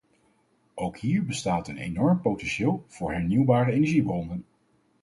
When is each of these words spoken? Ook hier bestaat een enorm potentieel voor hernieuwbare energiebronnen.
Ook 0.73 0.97
hier 0.97 1.25
bestaat 1.25 1.67
een 1.67 1.77
enorm 1.77 2.21
potentieel 2.21 2.85
voor 2.87 3.11
hernieuwbare 3.11 3.71
energiebronnen. 3.71 4.45